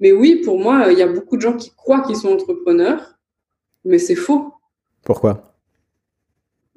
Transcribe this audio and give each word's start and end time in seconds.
mais 0.00 0.12
oui, 0.12 0.42
pour 0.44 0.58
moi, 0.58 0.92
il 0.92 0.98
y 0.98 1.02
a 1.02 1.06
beaucoup 1.06 1.36
de 1.36 1.42
gens 1.42 1.56
qui 1.56 1.70
croient 1.74 2.02
qu'ils 2.02 2.16
sont 2.16 2.28
entrepreneurs, 2.28 3.18
mais 3.84 3.98
c'est 3.98 4.14
faux. 4.14 4.52
Pourquoi? 5.04 5.54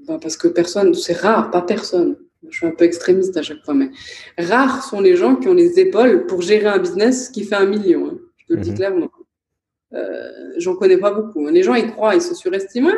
Ben, 0.08 0.20
Parce 0.20 0.38
que 0.38 0.48
personne, 0.48 0.94
c'est 0.94 1.18
rare, 1.18 1.52
pas 1.52 1.62
personne. 1.62 2.18
Je 2.48 2.58
suis 2.58 2.68
un 2.68 2.72
peu 2.72 2.86
extrémiste 2.86 3.36
à 3.38 3.42
chaque 3.42 3.64
fois, 3.66 3.74
mais 3.74 3.92
rares 4.38 4.84
sont 4.84 5.02
les 5.02 5.16
gens 5.16 5.36
qui 5.36 5.48
ont 5.50 5.54
les 5.54 5.80
épaules 5.80 6.26
pour 6.26 6.42
gérer 6.42 6.68
un 6.68 6.78
business 6.78 7.30
qui 7.30 7.44
fait 7.44 7.56
un 7.56 7.66
million. 7.66 8.08
Hein. 8.08 8.18
Je 8.38 8.46
te 8.46 8.54
le 8.54 8.62
dis 8.62 8.72
mhm. 8.72 8.78
clairement. 8.78 9.12
Euh, 9.94 10.30
J'en 10.58 10.76
connais 10.76 10.98
pas 10.98 11.12
beaucoup. 11.12 11.48
Les 11.48 11.64
gens, 11.64 11.76
ils 11.76 11.92
croient, 11.92 12.16
ils 12.16 12.22
se 12.22 12.36
surestiment 12.36 12.94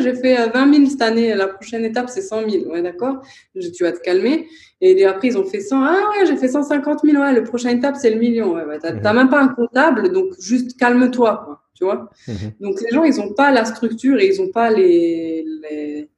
j'ai 0.00 0.14
fait 0.14 0.48
20 0.50 0.68
euh, 0.68 0.74
000 0.74 0.90
cette 0.90 1.02
année, 1.02 1.34
la 1.34 1.48
prochaine 1.48 1.84
étape, 1.84 2.08
c'est 2.08 2.22
100 2.22 2.48
000. 2.48 2.64
Ouais, 2.70 2.82
d'accord 2.82 3.22
Tu 3.54 3.82
vas 3.82 3.92
te 3.92 4.00
calmer. 4.00 4.48
Et 4.80 5.04
après, 5.04 5.28
ils 5.28 5.38
ont 5.38 5.44
fait 5.44 5.60
100. 5.60 5.82
Ah 5.82 6.10
ouais, 6.10 6.26
j'ai 6.26 6.36
fait 6.36 6.48
150 6.48 7.00
000. 7.04 7.22
Ouais, 7.22 7.32
le 7.32 7.44
prochaine 7.44 7.78
étape, 7.78 7.96
c'est 7.96 8.10
le 8.10 8.18
million. 8.18 8.54
Ouais, 8.54 8.78
tu 8.78 8.86
n'as 8.86 9.12
mhm. 9.12 9.18
même 9.18 9.28
pas 9.28 9.40
un 9.40 9.48
comptable, 9.48 10.12
donc 10.12 10.32
juste 10.40 10.78
calme-toi. 10.78 11.60
Tu 11.74 11.84
vois 11.84 12.10
mhm. 12.28 12.52
Donc, 12.60 12.80
les 12.80 12.90
gens, 12.90 13.04
ils 13.04 13.16
n'ont 13.16 13.32
pas 13.32 13.50
la 13.50 13.64
structure 13.64 14.18
et 14.20 14.28
ils 14.32 14.40
n'ont 14.40 14.50
pas 14.50 14.70
les, 14.70 15.44
les, 15.62 16.08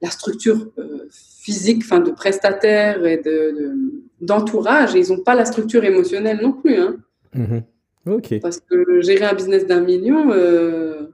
la 0.00 0.10
structure 0.10 0.68
euh, 0.78 1.08
physique, 1.10 1.82
enfin, 1.84 2.00
de 2.00 2.10
prestataire 2.10 3.04
et 3.04 3.18
de, 3.18 3.74
d'entourage. 4.20 4.94
et 4.94 5.00
ils 5.00 5.12
n'ont 5.12 5.22
pas 5.22 5.34
la 5.34 5.44
structure 5.44 5.84
émotionnelle 5.84 6.40
non 6.42 6.52
plus. 6.52 6.76
Hein. 6.76 6.96
Mhm. 7.34 7.62
Ok. 8.06 8.40
Parce 8.40 8.60
que 8.60 9.00
gérer 9.00 9.24
un 9.24 9.34
business 9.34 9.66
d'un 9.66 9.80
million, 9.80 10.30
euh, 10.32 11.08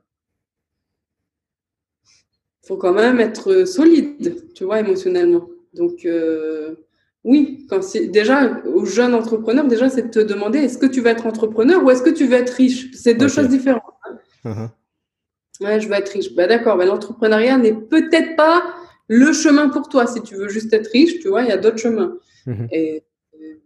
faut 2.66 2.77
quand 2.77 2.93
même 2.93 3.20
être 3.20 3.65
solide, 3.65 4.45
tu 4.55 4.65
vois, 4.65 4.80
émotionnellement. 4.80 5.48
Donc, 5.74 6.05
euh, 6.05 6.74
oui, 7.23 7.66
quand 7.69 7.83
c'est 7.83 8.09
déjà 8.09 8.61
aux 8.65 8.84
jeunes 8.84 9.15
entrepreneurs, 9.15 9.66
déjà, 9.66 9.88
c'est 9.88 10.02
de 10.02 10.09
te 10.09 10.19
demander 10.19 10.59
est-ce 10.59 10.79
que 10.79 10.87
tu 10.87 11.01
veux 11.01 11.09
être 11.09 11.27
entrepreneur 11.27 11.83
ou 11.84 11.91
est-ce 11.91 12.02
que 12.02 12.10
tu 12.10 12.27
veux 12.27 12.37
être 12.37 12.51
riche? 12.51 12.91
C'est 12.93 13.15
deux 13.15 13.29
choses 13.29 13.48
différentes. 13.48 13.83
Hein. 14.05 14.19
Uh-huh. 14.45 15.65
Ouais, 15.65 15.80
je 15.80 15.88
veux 15.88 15.95
être 15.95 16.09
riche. 16.09 16.35
Ben, 16.35 16.49
d'accord, 16.49 16.76
ben, 16.76 16.87
l'entrepreneuriat 16.87 17.57
n'est 17.57 17.73
peut-être 17.73 18.35
pas 18.37 18.63
le 19.09 19.32
chemin 19.32 19.69
pour 19.69 19.88
toi. 19.88 20.07
Si 20.07 20.21
tu 20.23 20.35
veux 20.35 20.48
juste 20.48 20.73
être 20.73 20.88
riche, 20.88 21.21
tu 21.21 21.29
vois, 21.29 21.43
il 21.43 21.48
y 21.48 21.52
a 21.52 21.57
d'autres 21.57 21.79
chemins. 21.79 22.16
Uh-huh. 22.46 22.69
Et, 22.73 23.04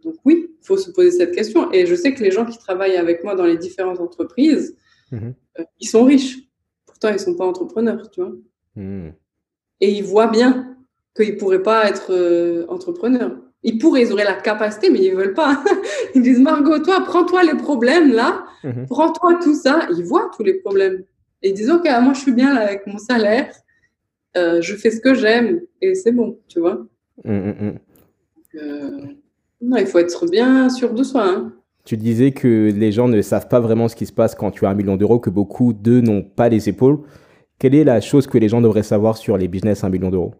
donc, 0.04 0.16
oui, 0.24 0.46
il 0.60 0.66
faut 0.66 0.76
se 0.76 0.90
poser 0.90 1.10
cette 1.10 1.34
question. 1.34 1.72
Et 1.72 1.86
je 1.86 1.94
sais 1.94 2.12
que 2.12 2.22
les 2.22 2.30
gens 2.30 2.44
qui 2.44 2.58
travaillent 2.58 2.96
avec 2.96 3.24
moi 3.24 3.34
dans 3.34 3.44
les 3.44 3.56
différentes 3.56 4.00
entreprises, 4.00 4.76
uh-huh. 5.12 5.32
euh, 5.58 5.64
ils 5.78 5.88
sont 5.88 6.04
riches. 6.04 6.38
Pourtant, 6.86 7.08
ils 7.08 7.14
ne 7.14 7.18
sont 7.18 7.34
pas 7.34 7.46
entrepreneurs, 7.46 8.10
tu 8.10 8.20
vois. 8.20 8.32
Hmm. 8.80 9.10
Et 9.82 9.92
ils 9.92 10.04
voient 10.04 10.28
bien 10.28 10.76
qu'ils 11.14 11.34
ne 11.34 11.38
pourraient 11.38 11.62
pas 11.62 11.88
être 11.88 12.12
euh, 12.12 12.64
entrepreneurs. 12.68 13.36
Ils 13.62 13.78
pourraient, 13.78 14.02
ils 14.02 14.12
auraient 14.12 14.24
la 14.24 14.34
capacité, 14.34 14.88
mais 14.88 15.00
ils 15.00 15.12
ne 15.12 15.16
veulent 15.16 15.34
pas. 15.34 15.62
ils 16.14 16.22
disent, 16.22 16.40
Margot, 16.40 16.78
toi, 16.78 17.02
prends-toi 17.04 17.42
les 17.42 17.56
problèmes 17.56 18.12
là, 18.12 18.44
mhm. 18.64 18.86
prends-toi 18.88 19.38
tout 19.42 19.54
ça. 19.54 19.86
Ils 19.96 20.04
voient 20.04 20.30
tous 20.34 20.42
les 20.42 20.54
problèmes. 20.54 21.04
Et 21.42 21.50
ils 21.50 21.54
disent, 21.54 21.70
OK, 21.70 21.84
moi, 22.02 22.14
je 22.14 22.20
suis 22.20 22.32
bien 22.32 22.54
là 22.54 22.62
avec 22.62 22.86
mon 22.86 22.98
salaire, 22.98 23.50
euh, 24.36 24.60
je 24.60 24.74
fais 24.76 24.90
ce 24.90 25.00
que 25.00 25.14
j'aime, 25.14 25.60
et 25.80 25.94
c'est 25.94 26.12
bon, 26.12 26.38
tu 26.48 26.60
vois. 26.60 26.86
Hmm, 27.24 27.50
hmm, 27.50 27.72
euh, 28.56 28.90
non, 29.60 29.76
il 29.76 29.86
faut 29.86 29.98
être 29.98 30.26
bien 30.26 30.68
sûr 30.70 30.94
de 30.94 31.02
soi. 31.02 31.24
Hein. 31.26 31.52
Tu 31.84 31.96
disais 31.96 32.32
que 32.32 32.70
les 32.74 32.92
gens 32.92 33.08
ne 33.08 33.20
savent 33.22 33.48
pas 33.48 33.60
vraiment 33.60 33.88
ce 33.88 33.96
qui 33.96 34.06
se 34.06 34.12
passe 34.12 34.34
quand 34.34 34.50
tu 34.50 34.66
as 34.66 34.70
un 34.70 34.74
million 34.74 34.96
d'euros, 34.96 35.18
que 35.18 35.30
beaucoup 35.30 35.72
d'eux 35.72 36.00
n'ont 36.00 36.22
pas 36.22 36.48
les 36.48 36.68
épaules. 36.68 37.00
Quelle 37.60 37.74
est 37.74 37.84
la 37.84 38.00
chose 38.00 38.26
que 38.26 38.38
les 38.38 38.48
gens 38.48 38.62
devraient 38.62 38.82
savoir 38.82 39.18
sur 39.18 39.36
les 39.36 39.46
business 39.46 39.84
à 39.84 39.88
un 39.88 39.90
million 39.90 40.08
d'euros? 40.08 40.32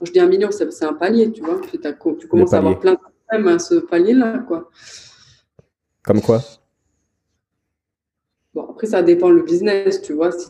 Je 0.00 0.12
dis 0.12 0.20
un 0.20 0.28
million, 0.28 0.48
c'est 0.52 0.84
un 0.84 0.92
palier, 0.92 1.32
tu 1.32 1.42
vois. 1.42 1.60
Tu, 1.60 2.28
commences 2.28 2.52
à 2.52 2.58
avoir 2.58 2.78
plein 2.78 2.92
de 2.92 2.98
problèmes 2.98 3.48
à 3.48 3.58
ce 3.58 3.74
palier-là, 3.74 4.38
quoi. 4.46 4.70
Comme 6.04 6.20
quoi? 6.20 6.42
Bon, 8.54 8.68
après, 8.70 8.86
ça 8.86 9.02
dépend 9.02 9.30
le 9.30 9.42
business, 9.42 10.00
tu 10.00 10.12
vois. 10.12 10.30
Si 10.30 10.48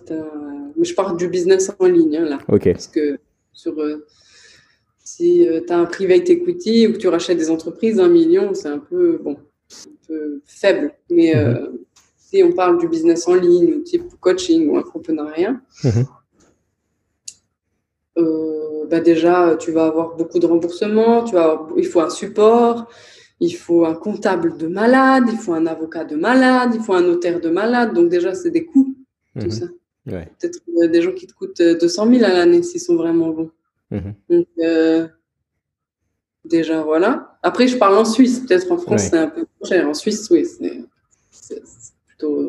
Mais 0.76 0.84
je 0.84 0.94
parle 0.94 1.16
du 1.16 1.28
business 1.28 1.72
en 1.78 1.86
ligne, 1.86 2.18
hein, 2.18 2.24
là. 2.26 2.38
OK. 2.48 2.70
Parce 2.72 2.88
que 2.88 3.18
sur, 3.54 3.80
euh, 3.80 4.04
si 4.98 5.48
euh, 5.48 5.62
tu 5.66 5.72
as 5.72 5.78
un 5.78 5.86
private 5.86 6.28
equity 6.28 6.86
ou 6.86 6.92
que 6.92 6.98
tu 6.98 7.08
rachètes 7.08 7.38
des 7.38 7.50
entreprises, 7.50 7.98
un 7.98 8.08
million, 8.08 8.52
c'est 8.52 8.68
un 8.68 8.78
peu, 8.78 9.18
bon, 9.22 9.38
un 9.86 10.06
peu 10.06 10.42
faible. 10.44 10.92
Mais 11.08 11.34
euh, 11.34 11.68
on 12.42 12.52
parle 12.52 12.78
du 12.78 12.88
business 12.88 13.28
en 13.28 13.34
ligne, 13.34 13.82
type 13.82 14.18
coaching 14.20 14.68
ou 14.68 14.78
entrepreneuriat, 14.78 15.56
mhm. 15.84 16.06
euh, 18.18 18.86
bah 18.90 19.00
déjà, 19.00 19.56
tu 19.56 19.70
vas 19.72 19.86
avoir 19.86 20.16
beaucoup 20.16 20.38
de 20.38 20.46
remboursements, 20.46 21.24
tu 21.24 21.34
vas 21.34 21.66
il 21.76 21.86
faut 21.86 22.00
un 22.00 22.10
support, 22.10 22.88
il 23.40 23.54
faut 23.54 23.84
un 23.84 23.94
comptable 23.94 24.56
de 24.56 24.66
malade, 24.66 25.24
il 25.30 25.38
faut 25.38 25.54
un 25.54 25.66
avocat 25.66 26.04
de 26.04 26.16
malade, 26.16 26.70
il 26.74 26.80
faut 26.80 26.94
un 26.94 27.02
notaire 27.02 27.40
de 27.40 27.50
malade. 27.50 27.94
Donc 27.94 28.08
déjà, 28.08 28.34
c'est 28.34 28.50
des 28.50 28.64
coûts, 28.64 28.94
tout 29.38 29.46
mhm. 29.46 29.50
ça. 29.50 29.66
Peut-être 30.06 30.60
des 30.90 31.02
gens 31.02 31.12
qui 31.12 31.26
te 31.26 31.34
coûtent 31.34 31.62
200 31.62 32.12
000 32.12 32.24
à 32.24 32.32
l'année 32.32 32.62
s'ils 32.62 32.80
sont 32.80 32.96
vraiment 32.96 33.30
bons. 33.30 33.50
Mhm. 33.90 34.14
Donc, 34.28 34.46
euh, 34.58 35.08
déjà, 36.44 36.82
voilà. 36.82 37.38
Après, 37.42 37.66
je 37.68 37.76
parle 37.76 37.96
en 37.96 38.04
Suisse. 38.04 38.40
Peut-être 38.40 38.70
en 38.70 38.78
France, 38.78 39.04
c'est 39.10 39.18
un 39.18 39.28
peu 39.28 39.46
cher. 39.64 39.88
En 39.88 39.94
Suisse, 39.94 40.28
oui, 40.30 40.44
c'est 40.46 40.82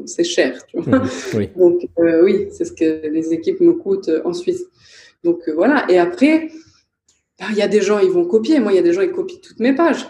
c'est 0.05 0.23
cher. 0.23 0.65
Tu 0.67 0.79
vois 0.79 0.99
mhm, 0.99 1.47
Donc 1.57 1.87
euh, 1.99 2.23
oui, 2.23 2.47
c'est 2.51 2.65
ce 2.65 2.73
que 2.73 3.07
les 3.07 3.33
équipes 3.33 3.61
me 3.61 3.73
coûtent 3.73 4.11
en 4.23 4.33
Suisse. 4.33 4.65
Donc 5.23 5.39
euh, 5.47 5.53
voilà. 5.53 5.85
Et 5.89 5.97
après, 5.97 6.49
bah, 7.39 7.47
il 7.51 7.57
y 7.57 7.61
a 7.61 7.67
des 7.67 7.81
gens, 7.81 7.99
ils 7.99 8.09
vont 8.09 8.25
copier. 8.25 8.59
Moi, 8.59 8.73
il 8.73 8.75
y 8.75 8.79
a 8.79 8.83
des 8.83 8.93
gens, 8.93 9.01
ils 9.01 9.11
copient 9.11 9.39
toutes 9.41 9.59
mes 9.59 9.73
pages, 9.73 10.07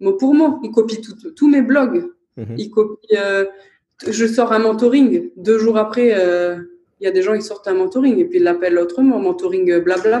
mot 0.00 0.14
pour 0.14 0.34
mot. 0.34 0.60
Ils 0.62 0.70
copient 0.70 1.00
tous 1.36 1.48
mes 1.48 1.62
blogs. 1.62 2.06
Mhm. 2.36 2.54
Ils 2.58 2.70
copient. 2.70 3.18
Euh, 3.18 3.44
je 4.06 4.26
sors 4.26 4.52
un 4.52 4.58
mentoring. 4.58 5.30
Deux 5.36 5.58
jours 5.58 5.76
après, 5.76 6.08
il 6.08 7.04
y 7.04 7.06
a 7.06 7.12
des 7.12 7.22
gens 7.22 7.36
qui 7.36 7.42
sortent 7.42 7.68
un 7.68 7.74
mentoring 7.74 8.18
et 8.18 8.24
puis 8.24 8.38
ils 8.38 8.44
l'appellent 8.44 8.78
autrement, 8.78 9.18
mentoring 9.18 9.78
blablabla. 9.80 10.20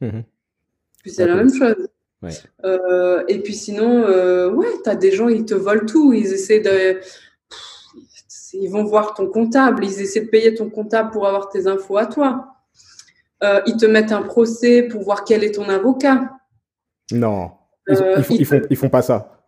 bla. 0.00 0.08
Mhm. 0.08 0.24
Puis 1.02 1.12
c'est 1.12 1.26
la 1.26 1.34
même 1.34 1.52
chose. 1.52 1.88
et 3.28 3.38
puis 3.40 3.54
sinon, 3.54 4.06
ouais, 4.54 4.68
tu 4.82 4.88
as 4.88 4.96
des 4.96 5.12
gens, 5.12 5.28
ils 5.28 5.44
te 5.44 5.54
volent 5.54 5.86
tout. 5.86 6.14
Ils 6.14 6.32
essaient 6.32 6.60
de 6.60 7.00
ils 8.60 8.70
vont 8.70 8.84
voir 8.84 9.14
ton 9.14 9.28
comptable, 9.28 9.84
ils 9.84 10.00
essaient 10.00 10.22
de 10.22 10.28
payer 10.28 10.54
ton 10.54 10.70
comptable 10.70 11.10
pour 11.10 11.26
avoir 11.26 11.48
tes 11.48 11.66
infos 11.66 11.96
à 11.96 12.06
toi. 12.06 12.54
Euh, 13.42 13.60
ils 13.66 13.76
te 13.76 13.86
mettent 13.86 14.12
un 14.12 14.22
procès 14.22 14.82
pour 14.82 15.02
voir 15.02 15.24
quel 15.24 15.44
est 15.44 15.52
ton 15.52 15.68
avocat. 15.68 16.32
Non, 17.12 17.52
ils, 17.88 17.96
euh, 17.96 18.22
font, 18.22 18.88
pas 18.88 19.02
ça. 19.02 19.44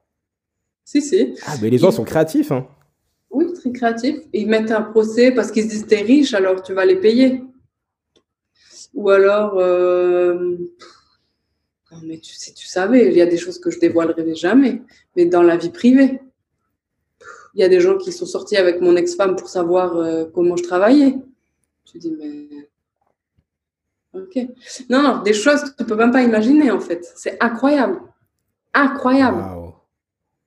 Si, 0.85 1.03
si. 1.03 1.35
Ah, 1.47 1.55
mais 1.61 1.71
les 1.71 1.79
gens 1.79 1.91
sont 1.91 2.05
créatifs. 2.05 2.53
Hein. 2.53 2.67
Oui, 3.31 3.53
très 3.53 3.73
créatifs. 3.73 4.19
Ils 4.33 4.49
mettent 4.49 4.71
un 4.71 4.83
procès 4.83 5.33
parce 5.33 5.51
qu'ils 5.51 5.65
se 5.65 5.69
disent 5.69 5.87
t'es 5.87 6.03
riche, 6.03 6.35
alors 6.35 6.63
tu 6.63 6.73
vas 6.73 6.85
les 6.85 6.97
payer. 6.97 7.43
Ou 8.95 9.11
alors, 9.11 9.59
euh, 9.59 10.57
mais 12.03 12.19
tu, 12.19 12.33
si 12.35 12.55
tu 12.55 12.67
savais, 12.67 13.07
il 13.07 13.15
y 13.15 13.21
a 13.21 13.27
des 13.27 13.37
choses 13.37 13.59
que 13.59 13.71
je 13.71 13.79
dévoilerai 13.79 14.35
jamais, 14.35 14.83
mais 15.17 15.27
dans 15.27 15.43
la 15.43 15.57
vie 15.57 15.71
privée. 15.71 16.21
Il 17.55 17.61
y 17.61 17.65
a 17.65 17.69
des 17.69 17.81
gens 17.81 17.97
qui 17.97 18.13
sont 18.13 18.27
sortis 18.27 18.57
avec 18.57 18.81
mon 18.81 18.97
ex-femme 18.97 19.37
pour 19.37 19.49
savoir 19.49 19.97
euh, 19.97 20.25
comment 20.33 20.57
je 20.57 20.63
travaillais. 20.63 21.17
Tu 21.85 21.99
dis, 21.99 22.13
mais. 22.13 22.69
Ok. 24.13 24.39
Non, 24.89 25.03
non, 25.03 25.23
des 25.23 25.33
choses 25.33 25.63
que 25.63 25.77
tu 25.77 25.83
ne 25.83 25.89
peux 25.89 25.97
même 25.97 26.13
pas 26.13 26.23
imaginer, 26.23 26.71
en 26.71 26.81
fait. 26.81 27.13
C'est 27.17 27.37
incroyable. 27.43 28.01
Incroyable. 28.75 29.43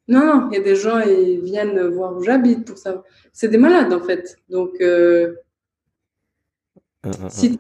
Non, 0.08 0.26
non, 0.26 0.50
il 0.52 0.58
y 0.58 0.60
a 0.60 0.64
des 0.64 0.76
gens, 0.76 1.00
ils 1.00 1.40
viennent 1.42 1.88
voir 1.88 2.16
où 2.16 2.24
j'habite 2.24 2.66
pour 2.66 2.78
ça. 2.78 3.04
C'est 3.32 3.48
des 3.48 3.58
malades, 3.58 3.94
en 3.94 4.02
fait. 4.02 4.38
Donc, 4.50 4.76
euh, 4.82 5.36
si, 7.30 7.60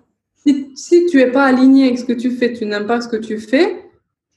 si, 0.76 1.06
tu 1.06 1.18
n'es 1.18 1.32
pas 1.32 1.46
aligné 1.46 1.88
avec 1.88 2.00
ce 2.00 2.06
que 2.06 2.14
tu 2.14 2.32
fais, 2.32 2.54
tu 2.54 2.66
n'aimes 2.66 2.88
pas 2.88 3.02
ce 3.02 3.08
que 3.08 3.18
tu 3.18 3.40
fais, 3.40 3.86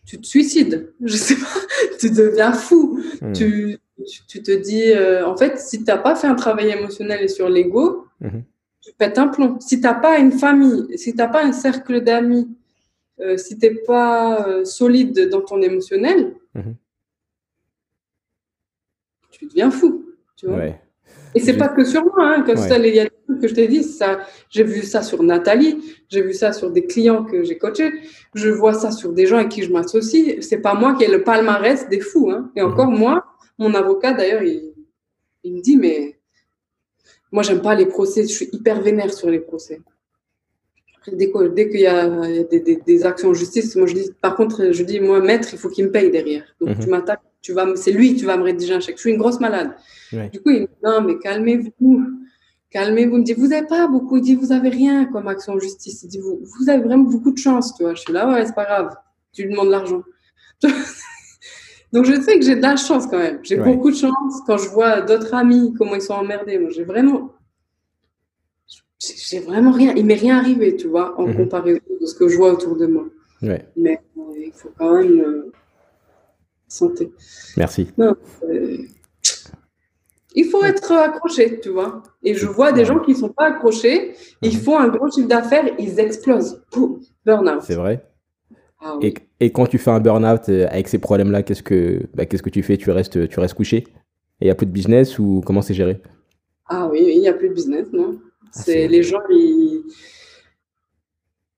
tu 0.04 0.20
te 0.20 0.26
suicides. 0.26 0.92
Je 1.04 1.16
sais 1.16 1.36
pas, 1.36 1.60
tu 1.98 2.10
deviens 2.10 2.52
fou. 2.52 3.02
Tu, 3.34 3.78
tu, 4.04 4.42
te 4.42 4.50
dis, 4.50 4.92
euh, 4.92 5.26
en 5.26 5.36
fait, 5.36 5.58
si 5.58 5.78
tu 5.78 5.84
n'as 5.84 5.98
pas 5.98 6.14
fait 6.14 6.26
un 6.26 6.34
travail 6.34 6.70
émotionnel 6.70 7.22
et 7.22 7.28
sur 7.28 7.48
l'ego, 7.48 8.06
mhm. 8.20 8.42
tu 8.82 8.92
pètes 8.92 9.18
un 9.18 9.28
plomb. 9.28 9.58
Si 9.60 9.76
tu 9.76 9.82
n'as 9.82 9.94
pas 9.94 10.18
une 10.18 10.32
famille, 10.32 10.86
si 10.98 11.12
tu 11.12 11.16
n'as 11.16 11.28
pas 11.28 11.44
un 11.44 11.52
cercle 11.52 12.02
d'amis, 12.02 12.48
euh, 13.20 13.36
si 13.36 13.58
tu 13.58 13.66
n'es 13.66 13.74
pas 13.74 14.46
euh, 14.46 14.64
solide 14.64 15.30
dans 15.30 15.40
ton 15.40 15.62
émotionnel, 15.62 16.34
mhm. 16.54 16.74
tu 19.30 19.46
deviens 19.46 19.70
fou. 19.70 20.04
Tu 20.36 20.46
vois 20.46 20.64
Et 21.34 21.40
c'est 21.40 21.56
pas 21.56 21.68
que 21.68 21.82
sur 21.84 22.04
moi, 22.04 22.34
hein, 22.34 22.42
comme 22.42 22.58
ça, 22.58 22.76
il 22.78 22.94
y 22.94 23.00
a 23.00 23.04
des 23.04 23.10
trucs 23.26 23.40
que 23.40 23.48
je 23.48 23.54
t'ai 23.54 23.68
dit, 23.68 23.82
ça, 23.82 24.20
j'ai 24.50 24.64
vu 24.64 24.82
ça 24.82 25.00
sur 25.00 25.22
Nathalie, 25.22 25.78
j'ai 26.10 26.20
vu 26.20 26.34
ça 26.34 26.52
sur 26.52 26.70
des 26.70 26.84
clients 26.84 27.24
que 27.24 27.42
j'ai 27.42 27.56
coachés, 27.56 27.90
je 28.34 28.50
vois 28.50 28.74
ça 28.74 28.90
sur 28.90 29.14
des 29.14 29.26
gens 29.26 29.36
avec 29.36 29.48
qui 29.48 29.62
je 29.62 29.72
m'associe. 29.72 30.42
C'est 30.42 30.58
pas 30.58 30.74
moi 30.74 30.94
qui 30.96 31.04
ai 31.04 31.08
le 31.08 31.24
palmarès 31.24 31.88
des 31.88 32.00
fous, 32.00 32.30
hein. 32.30 32.50
Et 32.54 32.60
mhm. 32.60 32.72
encore 32.72 32.90
moi, 32.90 33.24
mon 33.58 33.74
avocat, 33.74 34.12
d'ailleurs, 34.12 34.42
il, 34.42 35.54
me 35.54 35.60
dit, 35.60 35.76
mais 35.76 36.18
moi, 37.32 37.42
j'aime 37.42 37.62
pas 37.62 37.74
les 37.74 37.86
procès, 37.86 38.22
je 38.22 38.32
suis 38.32 38.48
hyper 38.52 38.80
vénère 38.80 39.12
sur 39.12 39.30
les 39.30 39.40
procès. 39.40 39.80
Dès, 41.12 41.30
qu'il 41.30 41.80
y 41.80 41.86
a 41.86 42.08
des, 42.86 43.06
actions 43.06 43.28
en 43.28 43.34
justice, 43.34 43.76
moi 43.76 43.86
je 43.86 43.94
dis, 43.94 44.10
par 44.20 44.34
contre, 44.34 44.72
je 44.72 44.82
dis, 44.82 44.98
moi, 44.98 45.20
maître, 45.20 45.48
il 45.52 45.58
faut 45.58 45.68
qu'il 45.68 45.84
me 45.84 45.90
paye 45.92 46.10
derrière. 46.10 46.44
Donc, 46.60 46.70
mhm. 46.70 46.78
tu 46.80 46.90
m'attaques, 46.90 47.22
tu 47.40 47.52
vas, 47.52 47.76
c'est 47.76 47.92
lui, 47.92 48.16
tu 48.16 48.26
vas 48.26 48.36
me 48.36 48.42
rédiger 48.42 48.74
un 48.74 48.80
chèque. 48.80 48.96
Je 48.96 49.02
suis 49.02 49.12
une 49.12 49.18
grosse 49.18 49.38
malade. 49.38 49.76
Du 50.32 50.40
coup, 50.40 50.50
il 50.50 50.62
me 50.62 50.66
dit, 50.66 50.72
non, 50.82 51.00
mais 51.02 51.18
calmez-vous. 51.18 52.02
Calmez-vous. 52.70 53.14
Il 53.14 53.20
me 53.20 53.24
dit, 53.24 53.34
vous 53.34 53.46
n'avez 53.48 53.66
pas 53.66 53.86
beaucoup. 53.86 54.16
Il 54.16 54.22
dit, 54.22 54.34
vous 54.34 54.48
n'avez 54.48 54.68
rien 54.68 55.04
comme 55.06 55.28
action 55.28 55.52
en 55.52 55.60
justice. 55.60 56.02
Il 56.02 56.08
dit, 56.08 56.18
vous, 56.18 56.40
vous 56.42 56.68
avez 56.68 56.82
vraiment 56.82 57.04
beaucoup 57.04 57.30
de 57.30 57.38
chance, 57.38 57.72
tu 57.76 57.84
vois. 57.84 57.94
Je 57.94 58.00
suis 58.00 58.12
là, 58.12 58.28
ouais, 58.28 58.44
c'est 58.44 58.54
pas 58.54 58.64
grave. 58.64 58.96
Tu 59.32 59.44
lui 59.44 59.50
demandes 59.50 59.70
l'argent. 59.70 60.02
Donc, 61.92 62.04
je 62.04 62.20
sais 62.20 62.38
que 62.38 62.44
j'ai 62.44 62.56
de 62.56 62.62
la 62.62 62.76
chance 62.76 63.06
quand 63.06 63.18
même. 63.18 63.40
J'ai 63.42 63.56
beaucoup 63.56 63.90
de 63.90 63.96
chance 63.96 64.42
quand 64.46 64.58
je 64.58 64.68
vois 64.68 65.00
d'autres 65.02 65.32
amis, 65.34 65.74
comment 65.78 65.94
ils 65.94 66.02
sont 66.02 66.14
emmerdés. 66.14 66.58
Moi, 66.58 66.70
j'ai 66.70 66.84
vraiment, 66.84 67.30
j'ai 68.98 69.40
vraiment 69.40 69.72
rien, 69.72 69.92
il 69.96 70.06
m'est 70.06 70.14
rien 70.14 70.38
arrivé, 70.38 70.76
tu 70.76 70.88
vois, 70.88 71.18
en 71.20 71.26
mhm. 71.26 71.36
comparaison 71.36 71.80
de 72.00 72.06
ce 72.06 72.14
que 72.14 72.28
je 72.28 72.36
vois 72.36 72.52
autour 72.52 72.76
de 72.76 72.86
moi. 72.86 73.04
Ouais. 73.42 73.66
Mais 73.76 74.00
euh, 74.16 74.20
il 74.38 74.52
faut 74.52 74.70
quand 74.76 74.94
même 74.94 75.20
euh, 75.20 75.52
santé. 76.66 77.12
Merci. 77.56 77.88
Euh, 77.98 78.14
il 80.34 80.44
faut 80.46 80.64
être 80.64 80.92
accroché, 80.92 81.60
tu 81.60 81.70
vois. 81.70 82.02
Et 82.22 82.34
je 82.34 82.46
vois 82.46 82.72
des 82.72 82.84
gens 82.84 82.98
qui 82.98 83.12
ne 83.12 83.16
sont 83.16 83.28
pas 83.28 83.46
accrochés, 83.46 84.14
ils 84.42 84.54
mhm. 84.54 84.60
font 84.60 84.78
un 84.78 84.88
gros 84.88 85.10
chiffre 85.10 85.28
d'affaires, 85.28 85.66
ils 85.78 86.00
explosent. 86.00 86.62
Burn-out. 87.24 87.62
C'est 87.62 87.74
vrai. 87.74 88.06
Ah 88.80 88.98
et, 89.02 89.14
et, 89.40 89.50
quand 89.50 89.66
tu 89.66 89.78
fais 89.78 89.90
un 89.90 90.00
burn-out 90.00 90.48
avec 90.48 90.88
ces 90.88 90.98
problèmes-là, 90.98 91.42
qu'est-ce 91.42 91.62
que, 91.62 92.02
bah, 92.14 92.26
qu'est-ce 92.26 92.42
que 92.42 92.50
tu 92.50 92.62
fais? 92.62 92.76
Tu 92.76 92.90
restes, 92.90 93.28
tu 93.28 93.40
restes 93.40 93.54
couché? 93.54 93.78
Et 93.78 93.84
il 94.42 94.44
n'y 94.46 94.50
a 94.50 94.54
plus 94.54 94.66
de 94.66 94.72
business 94.72 95.18
ou 95.18 95.42
comment 95.44 95.62
c'est 95.62 95.74
géré? 95.74 96.00
Ah 96.68 96.88
oui, 96.90 97.04
il 97.14 97.20
n'y 97.20 97.28
a 97.28 97.32
plus 97.32 97.48
de 97.48 97.54
business, 97.54 97.86
non 97.92 98.18
ah, 98.18 98.48
c'est 98.50 98.88
les 98.88 99.02
gens, 99.02 99.20
ils... 99.30 99.82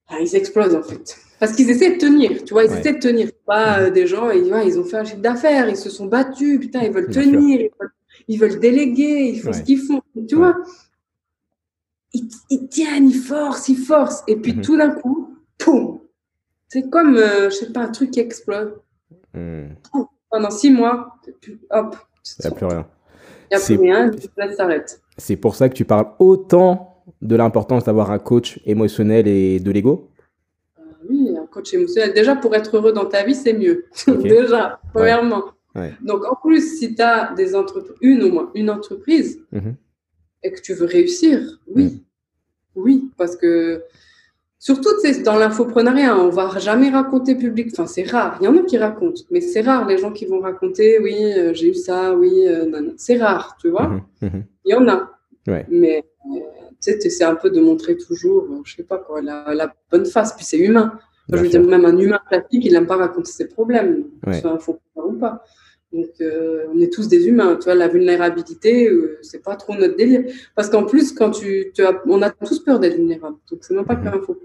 Ah, 0.08 0.16
ils 0.20 0.36
explosent 0.36 0.74
en 0.74 0.82
fait. 0.82 1.18
Parce 1.38 1.52
qu'ils 1.52 1.70
essaient 1.70 1.94
de 1.94 1.98
tenir, 1.98 2.44
tu 2.44 2.52
vois, 2.52 2.64
ils 2.64 2.72
essaient 2.72 2.94
de 2.94 2.98
tenir. 2.98 3.30
Pas 3.46 3.80
euh, 3.80 3.90
des 3.90 4.06
gens, 4.06 4.30
ils, 4.30 4.52
ils 4.66 4.78
ont 4.78 4.84
fait 4.84 4.96
un 4.96 5.04
chiffre 5.04 5.20
d'affaires, 5.20 5.68
ils 5.68 5.76
se 5.76 5.90
sont 5.90 6.06
battus, 6.06 6.58
putain, 6.60 6.82
ils 6.82 6.90
veulent 6.90 7.10
tenir, 7.10 7.68
ils 8.26 8.38
veulent, 8.38 8.58
déléguer, 8.58 9.32
ils 9.34 9.40
font 9.40 9.52
ce 9.52 9.62
qu'ils 9.62 9.78
font, 9.78 10.02
tu 10.28 10.36
vois. 10.36 10.56
Ils, 12.14 12.68
tiennent, 12.68 13.08
ils 13.08 13.18
forcent, 13.18 13.68
ils 13.68 13.76
forcent. 13.76 14.24
Et 14.26 14.36
puis 14.36 14.54
mhm. 14.54 14.62
tout 14.62 14.76
d'un 14.76 14.90
coup, 14.90 15.17
C'est 16.68 16.90
comme, 16.90 17.16
euh, 17.16 17.50
je 17.50 17.54
sais 17.54 17.72
pas, 17.72 17.80
un 17.80 17.88
truc 17.88 18.10
qui 18.10 18.20
explose. 18.20 18.72
Hmm. 19.34 19.68
Pendant 20.30 20.50
six 20.50 20.70
mois, 20.70 21.16
hop. 21.70 21.96
Il 22.38 22.42
n'y 22.42 22.46
a 22.46 22.54
plus 22.54 22.66
rien. 22.66 22.86
Il 23.50 23.56
n'y 23.56 23.62
a 23.62 23.64
plus 23.64 23.78
rien, 23.78 24.10
ça 24.36 24.52
s'arrête. 24.56 25.00
C'est 25.16 25.36
pour 25.36 25.54
ça 25.54 25.68
que 25.68 25.74
tu 25.74 25.84
parles 25.84 26.08
autant 26.18 27.02
de 27.22 27.36
l'importance 27.36 27.84
d'avoir 27.84 28.10
un 28.10 28.18
coach 28.18 28.60
émotionnel 28.66 29.26
et 29.26 29.60
de 29.60 29.70
l'ego? 29.70 30.10
Euh, 30.78 30.82
Oui, 31.08 31.34
un 31.36 31.46
coach 31.46 31.72
émotionnel. 31.72 32.12
Déjà, 32.12 32.36
pour 32.36 32.54
être 32.54 32.76
heureux 32.76 32.92
dans 32.92 33.06
ta 33.06 33.24
vie, 33.24 33.34
c'est 33.34 33.54
mieux. 33.54 33.86
Déjà, 34.06 34.80
premièrement. 34.92 35.44
Donc, 36.02 36.24
en 36.24 36.34
plus, 36.34 36.78
si 36.78 36.94
tu 36.94 37.02
as 37.02 37.32
des 37.34 37.52
une 38.00 38.22
au 38.24 38.32
moins, 38.32 38.50
une 38.54 38.68
entreprise, 38.68 39.40
mhm. 39.52 39.76
et 40.42 40.50
que 40.50 40.60
tu 40.60 40.74
veux 40.74 40.86
réussir, 40.86 41.60
oui. 41.68 41.84
Mhm. 41.84 42.00
Oui, 42.74 43.10
parce 43.16 43.36
que 43.36 43.82
surtout 44.58 44.90
dans 45.24 45.36
l'infoprenariat, 45.36 46.16
on 46.16 46.28
va 46.30 46.58
jamais 46.58 46.90
raconter 46.90 47.34
public. 47.34 47.68
Enfin, 47.72 47.86
c'est 47.86 48.08
rare. 48.08 48.38
Il 48.40 48.44
y 48.44 48.48
en 48.48 48.56
a 48.56 48.62
qui 48.62 48.78
racontent, 48.78 49.22
mais 49.30 49.40
c'est 49.40 49.60
rare 49.60 49.86
les 49.86 49.98
gens 49.98 50.12
qui 50.12 50.26
vont 50.26 50.40
raconter, 50.40 50.98
oui, 51.00 51.16
euh, 51.20 51.54
j'ai 51.54 51.70
eu 51.70 51.74
ça, 51.74 52.14
oui, 52.14 52.46
euh, 52.46 52.92
C'est 52.96 53.18
rare, 53.18 53.56
tu 53.60 53.70
vois. 53.70 53.88
Mhm. 54.20 54.44
Il 54.64 54.72
y 54.72 54.74
en 54.74 54.88
a. 54.88 55.10
Mais 55.68 56.04
euh, 56.26 56.40
tu 56.82 56.92
sais, 57.00 57.10
c'est 57.10 57.24
un 57.24 57.34
peu 57.34 57.50
de 57.50 57.60
montrer 57.60 57.96
toujours, 57.96 58.44
euh, 58.44 58.60
je 58.64 58.76
sais 58.76 58.82
pas 58.82 58.98
quoi, 58.98 59.22
la, 59.22 59.74
bonne 59.90 60.06
face. 60.06 60.32
Puis 60.34 60.44
c'est 60.44 60.58
humain. 60.58 60.98
je 61.32 61.36
veux 61.36 61.48
dire, 61.48 61.62
même 61.62 61.84
un 61.84 61.96
humain 61.96 62.20
classique, 62.28 62.64
il 62.64 62.72
n'aime 62.72 62.86
pas 62.86 62.96
raconter 62.96 63.30
ses 63.30 63.48
problèmes, 63.48 64.04
ouais. 64.26 64.40
soit 64.40 64.58
faut 64.58 64.78
ou 64.96 65.12
pas. 65.12 65.44
Donc, 65.92 66.10
euh, 66.20 66.66
on 66.72 66.78
est 66.80 66.92
tous 66.92 67.08
des 67.08 67.26
humains. 67.26 67.56
Tu 67.56 67.64
vois, 67.64 67.74
la 67.74 67.88
vulnérabilité, 67.88 68.90
c'est 69.22 69.42
pas 69.42 69.56
trop 69.56 69.74
notre 69.74 69.96
délire. 69.96 70.24
Parce 70.54 70.68
qu'en 70.68 70.84
plus, 70.84 71.12
quand 71.12 71.30
tu, 71.30 71.70
tu 71.74 71.82
as, 71.82 72.02
on 72.06 72.20
a 72.22 72.30
tous 72.30 72.60
peur 72.60 72.78
d'être 72.78 72.96
vulnérable. 72.96 73.36
Donc, 73.50 73.60
c'est 73.62 73.74
même 73.74 73.86
pas 73.86 73.96
qu'un 73.96 74.20
faux 74.20 74.38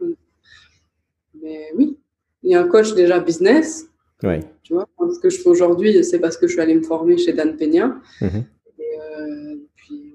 Mais 1.42 1.72
oui, 1.76 1.98
il 2.44 2.52
y 2.52 2.56
a 2.56 2.62
un 2.62 2.68
coach 2.68 2.94
déjà 2.94 3.20
business. 3.20 3.88
Ouais. 4.24 4.40
Tu 4.64 4.74
vois, 4.74 4.88
ce 5.14 5.20
que 5.20 5.30
je 5.30 5.40
fais 5.40 5.50
aujourd'hui, 5.50 6.04
c'est 6.04 6.20
parce 6.20 6.38
que 6.38 6.48
je 6.48 6.54
suis 6.54 6.62
allée 6.62 6.76
me 6.76 6.84
former 6.84 7.18
chez 7.18 7.34
Dan 7.34 7.58
Peña. 7.58 8.00
Mm-hmm 8.22 8.44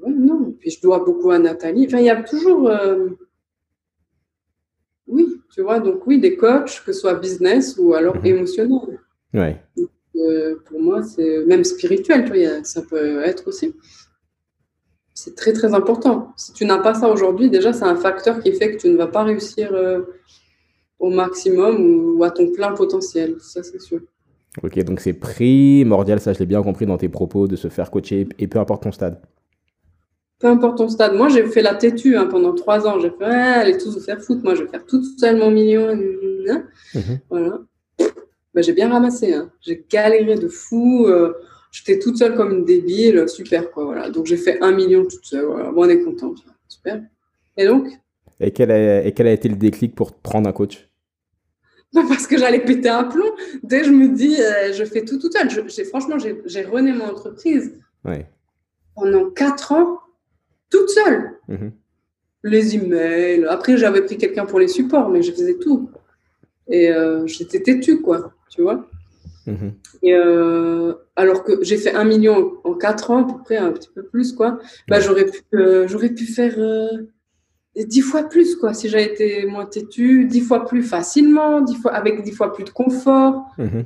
non. 0.06 0.54
Puis 0.58 0.70
je 0.70 0.80
dois 0.80 1.04
beaucoup 1.04 1.30
à 1.30 1.38
Nathalie. 1.38 1.86
Enfin, 1.86 1.98
il 1.98 2.06
y 2.06 2.10
a 2.10 2.22
toujours. 2.22 2.69
Euh, 2.69 3.08
oui, 5.06 5.40
tu 5.54 5.62
vois, 5.62 5.80
donc 5.80 6.06
oui, 6.06 6.20
des 6.20 6.36
coachs, 6.36 6.82
que 6.84 6.92
ce 6.92 7.00
soit 7.00 7.14
business 7.14 7.76
ou 7.78 7.94
alors 7.94 8.16
mhm. 8.16 8.26
émotionnel. 8.26 9.00
Ouais. 9.32 9.62
Pour 10.66 10.80
moi, 10.80 11.02
c'est 11.02 11.44
même 11.46 11.64
spirituel, 11.64 12.24
tu 12.24 12.38
vois, 12.38 12.64
ça 12.64 12.82
peut 12.82 13.22
être 13.22 13.48
aussi. 13.48 13.74
C'est 15.14 15.34
très, 15.34 15.52
très 15.52 15.74
important. 15.74 16.32
Si 16.36 16.52
tu 16.52 16.64
n'as 16.64 16.78
pas 16.78 16.94
ça 16.94 17.08
aujourd'hui, 17.08 17.50
déjà, 17.50 17.72
c'est 17.72 17.84
un 17.84 17.96
facteur 17.96 18.40
qui 18.40 18.52
fait 18.52 18.72
que 18.72 18.80
tu 18.80 18.88
ne 18.88 18.96
vas 18.96 19.08
pas 19.08 19.24
réussir 19.24 19.74
euh, 19.74 20.02
au 21.00 21.10
maximum 21.10 22.16
ou 22.16 22.22
à 22.22 22.30
ton 22.30 22.52
plein 22.52 22.72
potentiel. 22.72 23.36
Ça, 23.40 23.62
c'est 23.62 23.80
sûr. 23.80 24.00
Ok, 24.62 24.78
donc 24.84 25.00
c'est 25.00 25.12
primordial, 25.12 26.20
ça 26.20 26.32
je 26.32 26.38
l'ai 26.38 26.46
bien 26.46 26.62
compris 26.62 26.86
dans 26.86 26.96
tes 26.96 27.08
propos, 27.08 27.46
de 27.46 27.56
se 27.56 27.68
faire 27.68 27.90
coacher 27.90 28.28
et 28.38 28.46
peu 28.46 28.58
importe 28.58 28.84
ton 28.84 28.92
stade 28.92 29.20
peu 30.38 30.46
importe 30.46 30.78
ton 30.78 30.88
stade. 30.88 31.14
Moi, 31.14 31.28
j'ai 31.28 31.44
fait 31.46 31.62
la 31.62 31.74
têtue 31.74 32.16
hein, 32.16 32.26
pendant 32.26 32.54
trois 32.54 32.86
ans. 32.86 33.00
J'ai 33.00 33.10
fait, 33.10 33.24
allez 33.24 33.76
tous 33.76 33.94
vous 33.94 34.00
faire 34.00 34.20
foutre. 34.20 34.42
Moi, 34.44 34.54
je 34.54 34.62
vais 34.62 34.68
faire 34.68 34.84
toute 34.86 35.04
seule 35.18 35.36
mon 35.36 35.50
million. 35.50 35.96
Mhm. 36.94 37.18
Voilà. 37.28 37.58
Ben, 38.58 38.64
j'ai 38.64 38.72
bien 38.72 38.88
ramassé. 38.88 39.34
Hein. 39.34 39.52
J'ai 39.60 39.87
galéré 39.88 40.34
de 40.34 40.49
fou. 40.49 41.06
Euh, 41.06 41.32
j'étais 41.70 42.00
toute 42.00 42.16
seule 42.16 42.34
comme 42.34 42.50
une 42.50 42.64
débile. 42.64 43.28
Super, 43.28 43.70
quoi. 43.70 43.84
Voilà. 43.84 44.10
Donc, 44.10 44.26
j'ai 44.26 44.37
fait 44.37 44.60
un 44.60 44.72
million 44.72 45.05
toute 45.05 45.25
seule. 45.25 45.44
Voilà. 45.44 45.70
Bon, 45.70 45.84
on 45.84 45.88
est 45.88 46.00
content. 46.00 46.34
Super. 46.66 47.00
Et 47.56 47.66
donc? 47.66 47.87
Et 48.40 48.50
quel, 48.50 48.72
a, 48.72 49.06
et 49.06 49.12
quel 49.12 49.28
a 49.28 49.32
été 49.32 49.49
le 49.49 49.55
déclic 49.55 49.94
pour 49.94 50.12
prendre 50.12 50.49
un 50.49 50.52
coach? 50.52 50.90
Ben, 51.94 52.05
parce 52.08 52.26
que 52.26 52.37
j'allais 52.37 52.58
péter 52.58 52.88
un 52.88 53.05
plomb. 53.05 53.31
Dès 53.62 53.82
que 53.82 53.87
je 53.87 53.93
me 53.93 54.08
dis, 54.08 54.43
euh, 54.43 54.72
je 54.72 54.84
fais 54.84 55.04
tout 55.04 55.20
toute 55.20 55.34
seule. 55.34 55.49
Je, 55.50 55.84
franchement, 55.84 56.16
j'ai 56.19 56.64
rené 56.64 56.93
mon 56.93 57.04
entreprise. 57.04 57.78
Ouais. 58.04 58.28
Pendant 58.96 59.31
quatre 59.31 59.70
ans, 59.70 60.00
toute 60.69 60.90
seule. 60.90 61.38
Mhm. 61.46 61.70
Les 62.43 62.75
emails. 62.75 63.44
Après, 63.49 63.76
j'avais 63.76 64.02
pris 64.02 64.16
quelqu'un 64.16 64.46
pour 64.46 64.58
les 64.58 64.66
supports, 64.66 65.11
mais 65.11 65.22
je 65.22 65.31
faisais 65.31 65.58
tout. 65.58 65.90
Et 66.70 66.90
euh, 66.90 67.26
j'étais 67.26 67.61
têtue, 67.62 68.02
quoi, 68.02 68.34
tu 68.50 68.62
vois. 68.62 68.86
Mhm. 69.46 69.72
Et 70.02 70.14
euh, 70.14 70.94
alors 71.16 71.42
que 71.42 71.62
j'ai 71.62 71.76
fait 71.76 71.94
un 71.94 72.04
million 72.04 72.52
en 72.64 72.74
quatre 72.74 73.10
ans, 73.10 73.24
à 73.24 73.32
peu 73.32 73.42
près, 73.42 73.56
un 73.56 73.72
petit 73.72 73.88
peu 73.94 74.02
plus, 74.02 74.32
quoi. 74.32 74.58
Bah, 74.88 75.00
j'aurais 75.00 75.24
pu, 75.26 75.42
euh, 75.54 75.88
j'aurais 75.88 76.11
pu 76.11 76.26
faire 76.26 76.56
dix 77.76 78.00
fois 78.00 78.25
plus, 78.25 78.56
quoi, 78.56 78.75
si 78.75 78.88
j'avais 78.88 79.06
été 79.06 79.46
moins 79.46 79.66
têtue, 79.66 80.25
dix 80.25 80.40
fois 80.40 80.66
plus 80.66 80.82
facilement, 80.82 81.61
dix 81.61 81.76
fois, 81.76 81.92
avec 81.92 82.23
dix 82.23 82.32
fois 82.32 82.52
plus 82.52 82.64
de 82.64 82.70
confort. 82.70 83.46
Mhm. 83.58 83.84